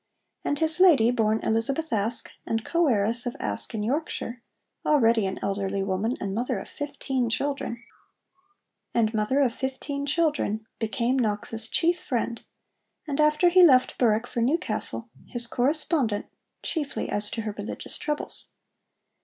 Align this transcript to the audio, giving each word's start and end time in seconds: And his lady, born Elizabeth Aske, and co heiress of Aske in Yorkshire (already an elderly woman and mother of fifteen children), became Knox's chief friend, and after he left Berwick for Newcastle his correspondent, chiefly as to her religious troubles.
And 0.43 0.57
his 0.57 0.79
lady, 0.79 1.11
born 1.11 1.41
Elizabeth 1.43 1.93
Aske, 1.93 2.31
and 2.43 2.65
co 2.65 2.87
heiress 2.87 3.27
of 3.27 3.35
Aske 3.39 3.75
in 3.75 3.83
Yorkshire 3.83 4.41
(already 4.83 5.27
an 5.27 5.37
elderly 5.43 5.83
woman 5.83 6.17
and 6.19 6.33
mother 6.33 6.57
of 6.57 6.67
fifteen 6.69 7.29
children), 7.29 7.83
became 8.93 9.99
Knox's 11.19 11.67
chief 11.69 11.99
friend, 11.99 12.43
and 13.07 13.21
after 13.21 13.49
he 13.49 13.61
left 13.61 13.99
Berwick 13.99 14.25
for 14.25 14.41
Newcastle 14.41 15.07
his 15.27 15.45
correspondent, 15.45 16.25
chiefly 16.63 17.07
as 17.09 17.29
to 17.29 17.41
her 17.43 17.51
religious 17.55 17.99
troubles. 17.99 18.47